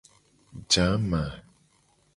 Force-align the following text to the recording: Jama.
Jama. 0.71 1.23